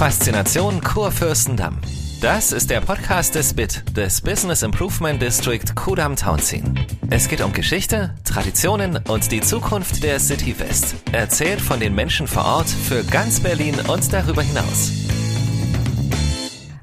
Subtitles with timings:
[0.00, 1.76] Faszination Kurfürstendamm.
[2.22, 6.80] Das ist der Podcast des BIT, des Business Improvement District Kudam Townsien.
[7.10, 10.94] Es geht um Geschichte, Traditionen und die Zukunft der City West.
[11.12, 14.90] Erzählt von den Menschen vor Ort für ganz Berlin und darüber hinaus.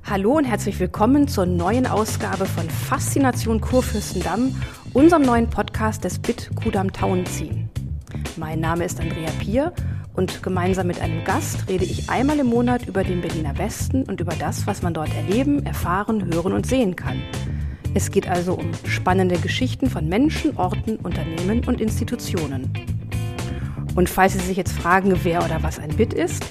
[0.06, 4.62] Hallo und herzlich willkommen zur neuen Ausgabe von Faszination Kurfürstendamm,
[4.94, 7.68] unserem neuen Podcast des BIT Kudam Townsien.
[8.36, 9.74] Mein Name ist Andrea Pier
[10.18, 14.20] und gemeinsam mit einem Gast rede ich einmal im Monat über den Berliner Westen und
[14.20, 17.22] über das, was man dort erleben, erfahren, hören und sehen kann.
[17.94, 22.74] Es geht also um spannende Geschichten von Menschen, Orten, Unternehmen und Institutionen.
[23.96, 26.44] Und falls Sie sich jetzt fragen, wer oder was ein BIT ist,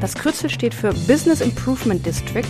[0.00, 2.44] das Kürzel steht für Business Improvement District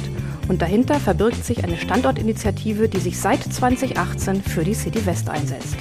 [0.49, 5.77] und dahinter verbirgt sich eine Standortinitiative, die sich seit 2018 für die City West einsetzt.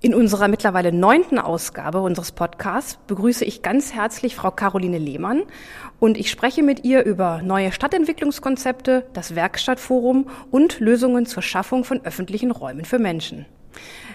[0.00, 5.42] In unserer mittlerweile neunten Ausgabe unseres Podcasts begrüße ich ganz herzlich Frau Caroline Lehmann
[5.98, 12.04] und ich spreche mit ihr über neue Stadtentwicklungskonzepte, das Werkstattforum und Lösungen zur Schaffung von
[12.04, 13.46] öffentlichen Räumen für Menschen.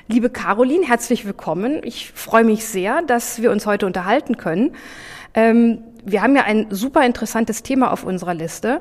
[0.07, 1.81] Liebe Caroline, herzlich willkommen.
[1.83, 4.77] Ich freue mich sehr, dass wir uns heute unterhalten können.
[5.33, 8.79] Ähm, wir haben ja ein super interessantes Thema auf unserer Liste.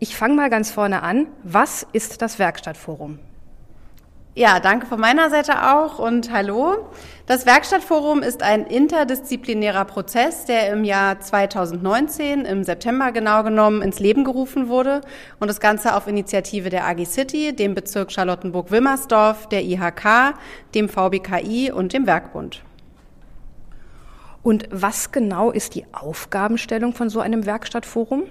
[0.00, 1.28] Ich fange mal ganz vorne an.
[1.44, 3.20] Was ist das Werkstattforum?
[4.34, 6.86] Ja, danke von meiner Seite auch und hallo.
[7.26, 14.00] Das Werkstattforum ist ein interdisziplinärer Prozess, der im Jahr 2019, im September genau genommen, ins
[14.00, 15.02] Leben gerufen wurde
[15.38, 20.34] und das Ganze auf Initiative der AG City, dem Bezirk Charlottenburg-Wilmersdorf, der IHK,
[20.74, 22.62] dem VBKI und dem Werkbund.
[24.42, 28.22] Und was genau ist die Aufgabenstellung von so einem Werkstattforum?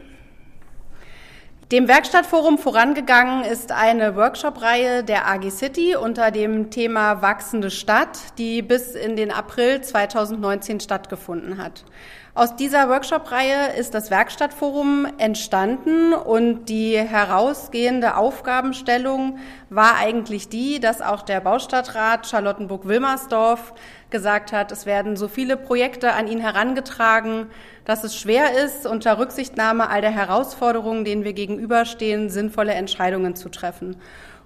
[1.71, 8.61] Dem Werkstattforum vorangegangen ist eine Workshop-Reihe der AG City unter dem Thema Wachsende Stadt, die
[8.61, 11.85] bis in den April 2019 stattgefunden hat.
[12.33, 19.37] Aus dieser Workshop-Reihe ist das Werkstattforum entstanden und die herausgehende Aufgabenstellung
[19.69, 23.73] war eigentlich die, dass auch der Baustadtrat Charlottenburg-Wilmersdorf
[24.11, 27.47] gesagt hat, es werden so viele Projekte an ihn herangetragen,
[27.83, 33.49] dass es schwer ist, unter Rücksichtnahme all der Herausforderungen, denen wir gegenüberstehen, sinnvolle Entscheidungen zu
[33.49, 33.97] treffen.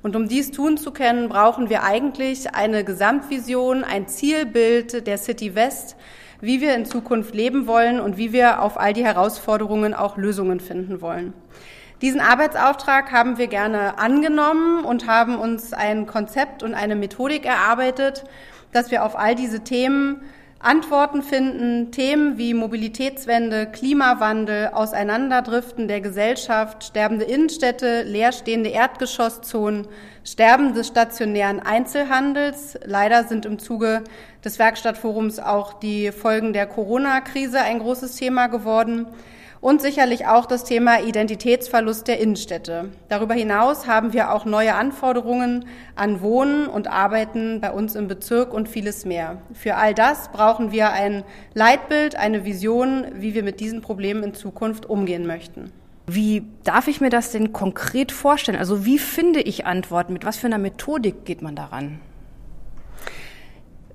[0.01, 5.53] Und um dies tun zu können, brauchen wir eigentlich eine Gesamtvision, ein Zielbild der City
[5.53, 5.95] West,
[6.41, 10.59] wie wir in Zukunft leben wollen und wie wir auf all die Herausforderungen auch Lösungen
[10.59, 11.33] finden wollen.
[12.01, 18.25] Diesen Arbeitsauftrag haben wir gerne angenommen und haben uns ein Konzept und eine Methodik erarbeitet,
[18.73, 20.21] dass wir auf all diese Themen
[20.59, 29.87] Antworten finden, Themen wie Mobilitätswende, Klimawandel, Auseinanderdriften der Gesellschaft, sterbende Innenstädte, leerstehende Erdgeschosszonen,
[30.23, 32.79] Sterben des stationären Einzelhandels.
[32.83, 34.03] Leider sind im Zuge
[34.45, 39.07] des Werkstattforums auch die Folgen der Corona-Krise ein großes Thema geworden
[39.65, 42.91] und sicherlich auch das Thema Identitätsverlust der Innenstädte.
[43.09, 48.53] Darüber hinaus haben wir auch neue Anforderungen an Wohnen und Arbeiten bei uns im Bezirk
[48.53, 49.41] und vieles mehr.
[49.53, 51.23] Für all das brauchen wir ein
[51.55, 55.71] Leitbild, eine Vision, wie wir mit diesen Problemen in Zukunft umgehen möchten.
[56.05, 58.59] Wie darf ich mir das denn konkret vorstellen?
[58.59, 60.13] Also wie finde ich Antworten?
[60.13, 61.99] Mit was für einer Methodik geht man daran?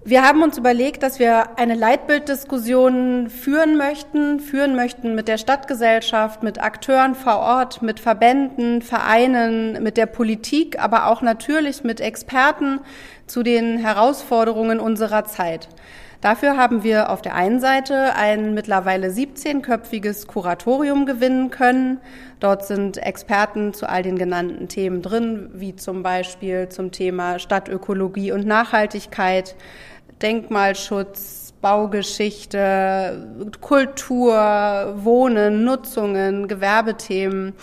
[0.03, 6.43] Wir haben uns überlegt, dass wir eine Leitbilddiskussion führen möchten, führen möchten mit der Stadtgesellschaft,
[6.43, 12.81] mit Akteuren vor Ort, mit Verbänden, Vereinen, mit der Politik, aber auch natürlich mit Experten
[13.27, 15.69] zu den Herausforderungen unserer Zeit.
[16.21, 21.99] Dafür haben wir auf der einen Seite ein mittlerweile 17-köpfiges Kuratorium gewinnen können.
[22.41, 28.33] Dort sind Experten zu all den genannten Themen drin, wie zum Beispiel zum Thema Stadtökologie
[28.33, 29.57] und Nachhaltigkeit,
[30.21, 33.27] Denkmalschutz, Baugeschichte,
[33.63, 37.55] Kultur, Wohnen, Nutzungen, Gewerbethemen.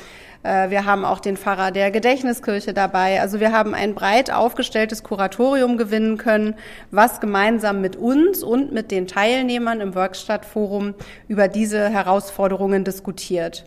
[0.44, 3.22] Äh, wir haben auch den Pfarrer der Gedächtniskirche dabei.
[3.22, 6.56] Also wir haben ein breit aufgestelltes Kuratorium gewinnen können,
[6.92, 10.94] was gemeinsam mit uns und mit den Teilnehmern im Workstattforum
[11.28, 13.66] über diese Herausforderungen diskutiert.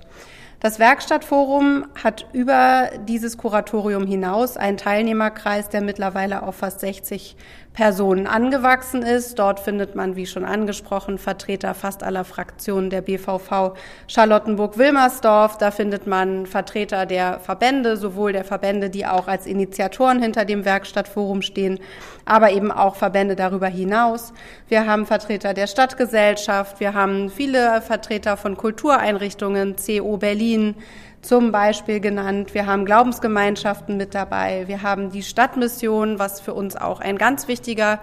[0.61, 7.35] Das Werkstattforum hat über dieses Kuratorium hinaus einen Teilnehmerkreis, der mittlerweile auf fast 60
[7.73, 9.39] Personen angewachsen ist.
[9.39, 13.75] Dort findet man, wie schon angesprochen, Vertreter fast aller Fraktionen der BVV
[14.09, 15.57] Charlottenburg-Wilmersdorf.
[15.57, 20.65] Da findet man Vertreter der Verbände, sowohl der Verbände, die auch als Initiatoren hinter dem
[20.65, 21.79] Werkstattforum stehen,
[22.25, 24.33] aber eben auch Verbände darüber hinaus.
[24.69, 30.75] Wir haben Vertreter der Stadtgesellschaft, wir haben viele Vertreter von Kultureinrichtungen, CO Berlin,
[31.23, 32.55] zum Beispiel genannt.
[32.55, 34.67] Wir haben Glaubensgemeinschaften mit dabei.
[34.69, 38.01] Wir haben die Stadtmission, was für uns auch ein ganz wichtiger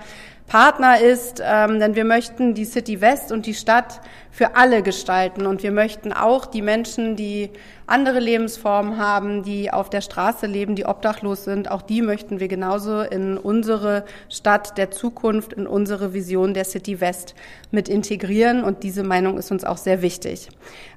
[0.48, 4.00] Partner ist, ähm, denn wir möchten die City West und die Stadt
[4.32, 7.50] für alle gestalten und wir möchten auch die Menschen, die
[7.86, 12.48] andere Lebensformen haben, die auf der Straße leben, die obdachlos sind, auch die möchten wir
[12.48, 17.36] genauso in unsere Stadt der Zukunft, in unsere Vision der City West
[17.72, 20.48] mit integrieren und diese Meinung ist uns auch sehr wichtig.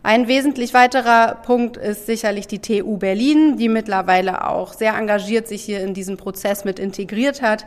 [0.04, 5.62] Ein wesentlich weiterer Punkt ist sicherlich die TU Berlin, die mittlerweile auch sehr engagiert sich
[5.62, 7.66] hier in diesen Prozess mit integriert hat.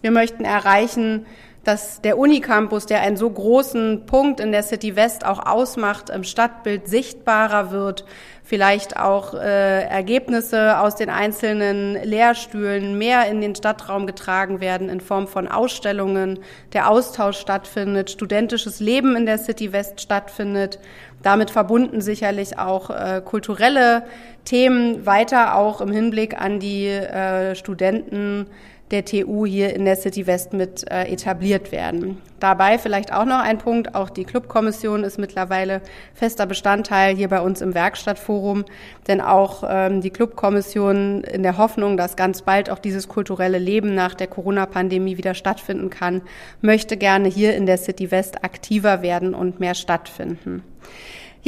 [0.00, 1.26] Wir möchten erreichen,
[1.64, 6.24] dass der Unicampus, der einen so großen Punkt in der City West auch ausmacht, im
[6.24, 8.06] Stadtbild sichtbarer wird,
[8.42, 15.02] vielleicht auch äh, Ergebnisse aus den einzelnen Lehrstühlen mehr in den Stadtraum getragen werden in
[15.02, 16.38] Form von Ausstellungen,
[16.72, 20.78] der Austausch stattfindet, studentisches Leben in der City West stattfindet,
[21.22, 24.04] damit verbunden sicherlich auch äh, kulturelle
[24.46, 28.46] Themen weiter auch im Hinblick an die äh, Studenten
[28.90, 32.18] der TU hier in der City West mit äh, etabliert werden.
[32.40, 35.80] Dabei vielleicht auch noch ein Punkt, auch die Clubkommission ist mittlerweile
[36.14, 38.64] fester Bestandteil hier bei uns im Werkstattforum,
[39.08, 43.94] denn auch ähm, die Clubkommission in der Hoffnung, dass ganz bald auch dieses kulturelle Leben
[43.94, 46.22] nach der Corona-Pandemie wieder stattfinden kann,
[46.60, 50.62] möchte gerne hier in der City West aktiver werden und mehr stattfinden.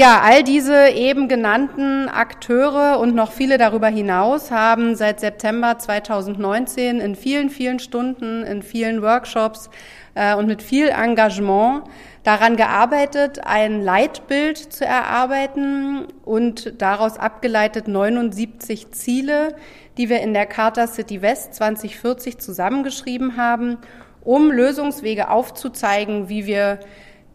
[0.00, 7.00] Ja, all diese eben genannten Akteure und noch viele darüber hinaus haben seit September 2019
[7.00, 9.68] in vielen, vielen Stunden, in vielen Workshops
[10.14, 11.82] äh, und mit viel Engagement
[12.22, 19.54] daran gearbeitet, ein Leitbild zu erarbeiten und daraus abgeleitet 79 Ziele,
[19.98, 23.76] die wir in der Charta City West 2040 zusammengeschrieben haben,
[24.22, 26.78] um Lösungswege aufzuzeigen, wie wir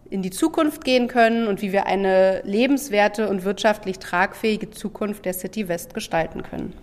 [0.10, 5.34] in die Zukunft gehen können und wie wir eine lebenswerte und wirtschaftlich tragfähige Zukunft der
[5.34, 6.74] City West gestalten können.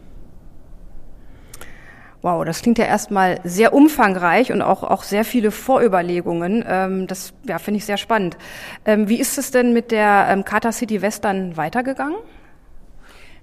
[2.23, 6.65] Wow, das klingt ja erstmal sehr umfangreich und auch, auch sehr viele Vorüberlegungen.
[6.69, 8.37] Ähm, das ja, finde ich sehr spannend.
[8.85, 12.17] Ähm, wie ist es denn mit der ähm, Charta City West dann weitergegangen?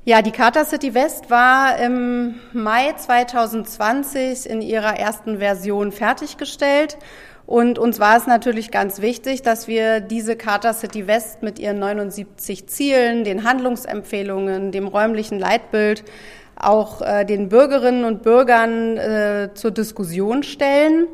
[0.06, 6.98] Ja, die Charta City West war im Mai 2020 in ihrer ersten Version fertiggestellt
[7.50, 11.80] und uns war es natürlich ganz wichtig, dass wir diese Charta City West mit ihren
[11.80, 16.04] 79 Zielen, den Handlungsempfehlungen, dem räumlichen Leitbild
[16.56, 21.08] auch äh, den Bürgerinnen und Bürgern äh, zur Diskussion stellen.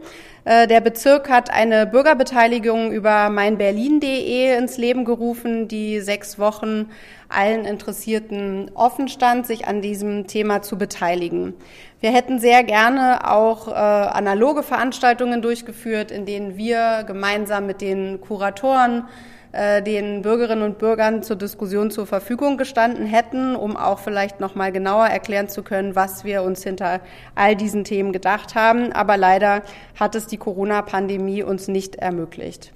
[0.45, 6.91] Äh, der Bezirk hat eine Bürgerbeteiligung über meinberlin.de ins Leben gerufen, die sechs Wochen
[7.27, 11.55] allen Interessierten offen stand, sich an diesem Thema zu beteiligen.
[11.99, 18.21] Wir hätten sehr gerne auch äh, analoge Veranstaltungen durchgeführt, in denen wir gemeinsam mit den
[18.21, 19.05] Kuratoren
[19.55, 24.53] äh, den Bürgerinnen und Bürgern zur Diskussion zur Verfügung gestanden hätten, um auch vielleicht noch
[24.53, 26.99] mal genauer erklären zu können, was wir uns hinter
[27.35, 28.91] all diesen Themen gedacht haben.
[28.91, 29.61] Aber leider
[29.97, 32.73] hat es die Corona-Pandemie uns nicht ermöglicht.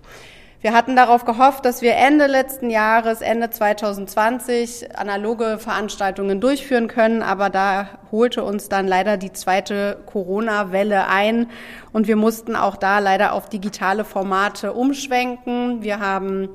[0.61, 7.21] Wir hatten darauf gehofft, dass wir Ende letzten Jahres, Ende 2020, analoge Veranstaltungen durchführen können,
[7.21, 11.49] aber da holte uns dann leider die zweite Corona-Welle ein
[11.93, 15.81] und wir mussten auch da leider auf digitale Formate umschwenken.
[15.81, 16.49] Wir haben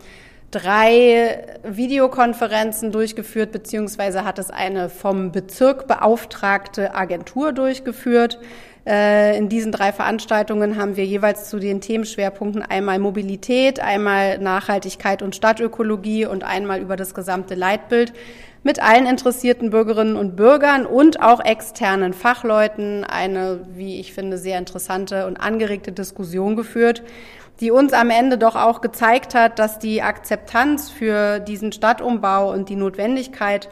[0.50, 8.38] drei Videokonferenzen durchgeführt, beziehungsweise hat es eine vom Bezirk beauftragte Agentur durchgeführt.
[8.86, 15.22] Äh, in diesen drei Veranstaltungen haben wir jeweils zu den Themenschwerpunkten einmal Mobilität, einmal Nachhaltigkeit
[15.22, 18.12] und Stadtökologie und einmal über das gesamte Leitbild.
[18.62, 24.58] Mit allen interessierten Bürgerinnen und Bürgern und auch externen Fachleuten eine, wie ich finde, sehr
[24.58, 27.02] interessante und angeregte Diskussion geführt,
[27.60, 32.68] die uns am Ende doch auch gezeigt hat, dass die Akzeptanz für diesen Stadtumbau und
[32.68, 33.68] die Notwendigkeit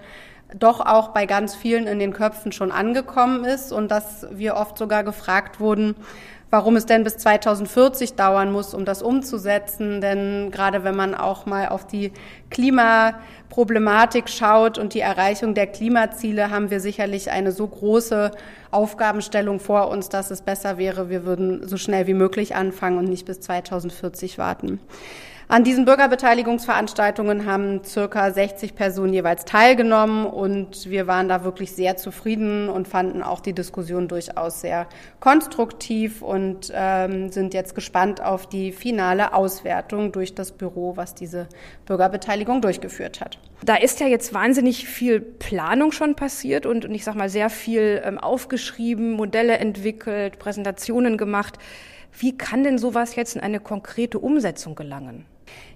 [0.54, 4.78] doch auch bei ganz vielen in den Köpfen schon angekommen ist und dass wir oft
[4.78, 5.94] sogar gefragt wurden,
[6.52, 10.02] warum es denn bis 2040 dauern muss, um das umzusetzen.
[10.02, 12.12] Denn gerade wenn man auch mal auf die
[12.50, 18.32] Klimaproblematik schaut und die Erreichung der Klimaziele, haben wir sicherlich eine so große
[18.70, 23.08] Aufgabenstellung vor uns, dass es besser wäre, wir würden so schnell wie möglich anfangen und
[23.08, 24.78] nicht bis 2040 warten.
[25.52, 31.98] An diesen Bürgerbeteiligungsveranstaltungen haben circa 60 Personen jeweils teilgenommen und wir waren da wirklich sehr
[31.98, 34.86] zufrieden und fanden auch die Diskussion durchaus sehr
[35.20, 41.48] konstruktiv und ähm, sind jetzt gespannt auf die finale Auswertung durch das Büro, was diese
[41.84, 43.38] Bürgerbeteiligung durchgeführt hat.
[43.62, 47.50] Da ist ja jetzt wahnsinnig viel Planung schon passiert und, und ich sage mal sehr
[47.50, 51.58] viel ähm, aufgeschrieben, Modelle entwickelt, Präsentationen gemacht.
[52.18, 55.26] Wie kann denn sowas jetzt in eine konkrete Umsetzung gelangen?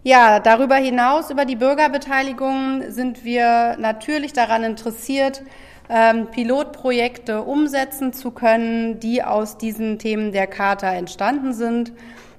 [0.02, 5.42] Ja, darüber hinaus, über die Bürgerbeteiligung, sind wir natürlich daran interessiert,
[5.88, 11.92] ähm, Pilotprojekte umsetzen zu können, die aus diesen Themen der Charta entstanden sind.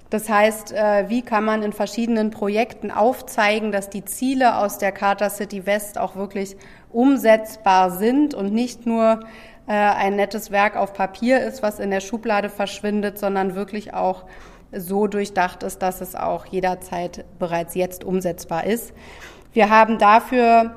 [0.10, 4.94] Das heißt, äh, wie kann man in verschiedenen Projekten aufzeigen, dass die Ziele aus der
[4.94, 6.56] Charta City West auch wirklich
[6.94, 9.20] umsetzbar sind und nicht nur
[9.68, 14.24] äh, ein nettes Werk auf Papier ist, was in der Schublade verschwindet, sondern wirklich auch
[14.72, 18.94] so durchdacht ist, dass es auch jederzeit bereits jetzt umsetzbar ist.
[19.54, 20.76] Wir haben dafür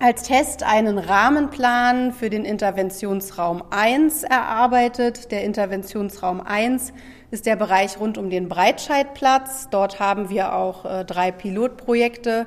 [0.00, 5.30] als Test einen Rahmenplan für den Interventionsraum 1 erarbeitet.
[5.30, 6.92] Der Interventionsraum 1
[7.30, 9.68] ist der Bereich rund um den Breitscheidplatz.
[9.70, 12.46] Dort haben wir auch äh, drei Pilotprojekte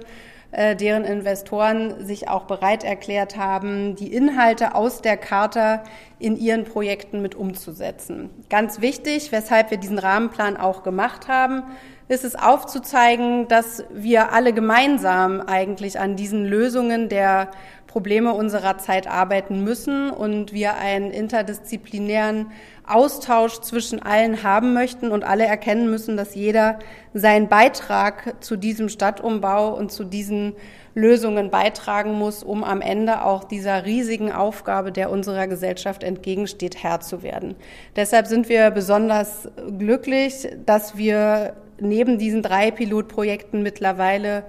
[0.56, 5.84] äh, deren Investoren sich auch bereit erklärt haben, die Inhalte aus der Charta
[6.18, 8.30] in ihren Projekten mit umzusetzen.
[8.50, 11.64] Ganz wichtig, weshalb wir diesen Rahmenplan auch gemacht haben,
[12.08, 17.52] ist es aufzuzeigen, dass wir alle gemeinsam eigentlich an diesen Lösungen der
[17.96, 22.52] Probleme unserer Zeit arbeiten müssen und wir einen interdisziplinären
[22.86, 26.80] Austausch zwischen allen haben möchten und alle erkennen müssen, dass jeder
[27.14, 30.58] seinen Beitrag zu diesem Stadtumbau und zu diesen
[30.94, 37.00] Lösungen beitragen muss, um am Ende auch dieser riesigen Aufgabe, der unserer Gesellschaft entgegensteht, Herr
[37.00, 37.56] zu werden.
[37.96, 39.48] Deshalb sind wir besonders
[39.80, 44.44] glücklich, dass wir neben diesen drei Pilotprojekten mittlerweile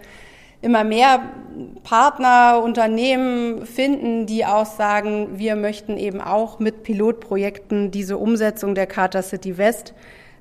[0.67, 1.21] immer mehr
[1.85, 8.87] Partner, Unternehmen finden, die auch sagen, wir möchten eben auch mit Pilotprojekten diese Umsetzung der
[8.87, 9.95] Charta City West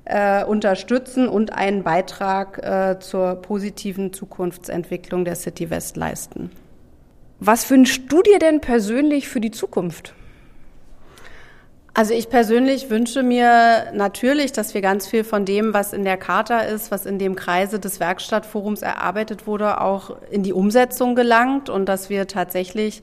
[0.04, 6.50] äh, unterstützen und einen Beitrag äh, zur positiven Zukunftsentwicklung der City West leisten.
[7.38, 10.14] Was wünschst du dir denn persönlich für die Zukunft?
[11.98, 16.18] Also ich persönlich wünsche mir natürlich, dass wir ganz viel von dem, was in der
[16.18, 21.70] Charta ist, was in dem Kreise des Werkstattforums erarbeitet wurde, auch in die Umsetzung gelangt
[21.70, 23.02] und dass wir tatsächlich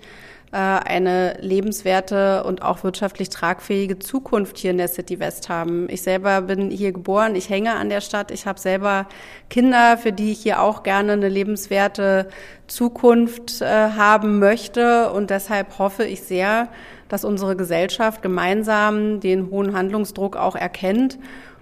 [0.51, 5.89] äh, eine lebenswerte und auch wirtschaftlich tragfähige Zukunft hier in der City West haben.
[5.89, 9.07] Ich selber bin hier geboren, ich hänge an der Stadt, ich habe selber
[9.49, 12.27] Kinder, für die ich hier auch gerne eine lebenswerte
[12.67, 16.69] Zukunft äh, haben möchte und deshalb hoffe ich sehr,
[17.09, 21.17] dass unsere Gesellschaft gemeinsam den hohen Handlungsdruck auch erkennt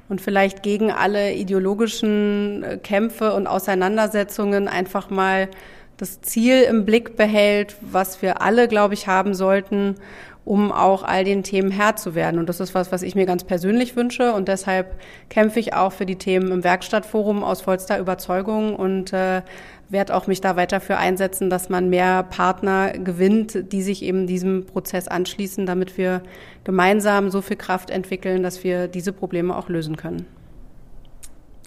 [0.10, 5.48] und vielleicht gegen alle ideologischen äh, Kämpfe und Auseinandersetzungen einfach mal
[5.96, 9.96] das Ziel im Blick behält, was wir alle, glaube ich, haben sollten,
[10.44, 12.40] um auch all den Themen Herr zu werden.
[12.40, 14.34] Und das ist was, was ich mir ganz persönlich wünsche.
[14.34, 19.44] Und deshalb kämpfe ich auch für die Themen im Werkstattforum aus vollster Überzeugung und äh,
[19.92, 24.26] werde auch mich da weiter für einsetzen, dass man mehr Partner gewinnt, die sich eben
[24.26, 26.24] diesem Prozess anschließen, damit wir
[26.64, 30.26] gemeinsam so viel Kraft entwickeln, dass wir diese Probleme auch lösen können.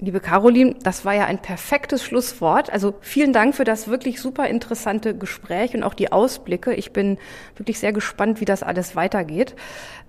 [0.01, 2.69] Liebe Caroline, das war ja ein perfektes Schlusswort.
[2.73, 6.75] Also vielen Dank für das wirklich super interessante Gespräch und auch die Ausblicke.
[6.75, 7.17] Ich bin
[7.57, 9.55] wirklich sehr gespannt, wie das alles weitergeht.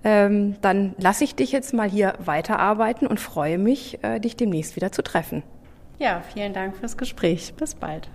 [0.02, 4.74] Ähm, dann lasse ich dich jetzt mal hier weiterarbeiten und freue mich, äh, dich demnächst
[4.74, 5.44] wieder zu treffen.
[5.98, 7.54] Ja, vielen Dank fürs Gespräch.
[7.54, 8.10] Bis bald.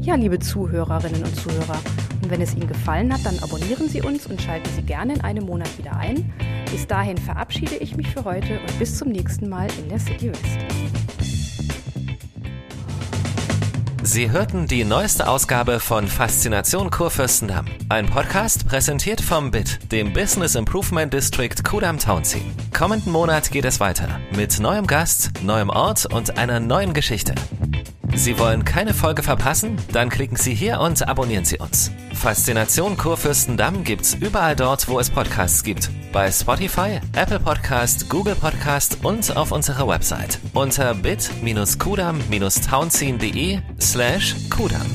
[0.00, 1.78] Ja, liebe Zuhörerinnen und Zuhörer,
[2.22, 5.20] und wenn es Ihnen gefallen hat, dann abonnieren Sie uns und schalten Sie gerne in
[5.20, 6.32] einem Monat wieder ein.
[6.70, 10.30] Bis dahin verabschiede ich mich für heute und bis zum nächsten Mal in der City
[10.30, 10.89] West.
[14.12, 17.66] Sie hörten die neueste Ausgabe von Faszination Kurfürstendamm.
[17.88, 22.40] Ein Podcast präsentiert vom BIT, dem Business Improvement District Kudam Townsea.
[22.76, 27.36] Kommenden Monat geht es weiter mit neuem Gast, neuem Ort und einer neuen Geschichte.
[28.14, 29.76] Sie wollen keine Folge verpassen?
[29.92, 31.90] Dann klicken Sie hier und abonnieren Sie uns.
[32.14, 35.90] Faszination Kurfürstendamm gibt's überall dort, wo es Podcasts gibt.
[36.12, 44.86] Bei Spotify, Apple Podcast, Google Podcast und auf unserer Website unter bit-kudam-townsien.de slash kudam.